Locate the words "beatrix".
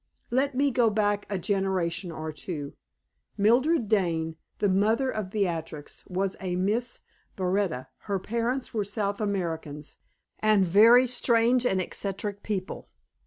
5.29-6.03